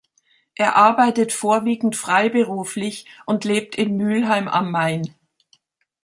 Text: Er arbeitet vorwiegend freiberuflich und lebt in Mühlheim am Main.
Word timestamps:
Er 0.55 0.77
arbeitet 0.77 1.31
vorwiegend 1.31 1.95
freiberuflich 1.95 3.05
und 3.27 3.43
lebt 3.43 3.75
in 3.75 3.97
Mühlheim 3.97 4.47
am 4.47 4.71
Main. 4.71 5.13